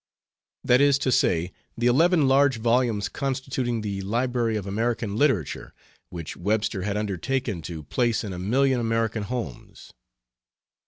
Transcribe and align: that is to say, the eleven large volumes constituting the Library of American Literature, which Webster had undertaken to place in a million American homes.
that 0.63 0.81
is 0.81 0.97
to 0.97 1.11
say, 1.11 1.51
the 1.77 1.85
eleven 1.85 2.27
large 2.27 2.57
volumes 2.57 3.07
constituting 3.07 3.81
the 3.81 4.01
Library 4.01 4.55
of 4.55 4.65
American 4.65 5.15
Literature, 5.15 5.75
which 6.09 6.35
Webster 6.35 6.81
had 6.81 6.97
undertaken 6.97 7.61
to 7.61 7.83
place 7.83 8.23
in 8.23 8.33
a 8.33 8.39
million 8.39 8.79
American 8.79 9.21
homes. 9.21 9.93